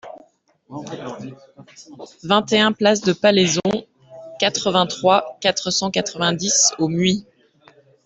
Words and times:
vingt 2.23 2.51
et 2.53 2.59
un 2.59 2.71
place 2.71 3.01
de 3.01 3.13
Palayson, 3.13 3.59
quatre-vingt-trois, 4.39 5.37
quatre 5.41 5.69
cent 5.69 5.91
quatre-vingt-dix 5.91 6.71
au 6.79 6.87
Muy 6.87 7.23